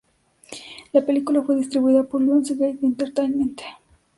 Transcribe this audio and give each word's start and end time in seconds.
La 0.93 1.05
película 1.05 1.43
fue 1.43 1.57
distribuida 1.57 2.01
por 2.03 2.23
Lions 2.23 2.57
Gate 2.57 2.79
Entertainment. 2.81 3.61